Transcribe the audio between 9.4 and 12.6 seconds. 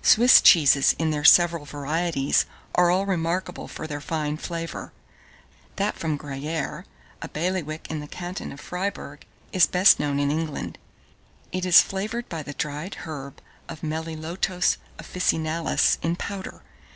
is best known in England. It is flavoured by the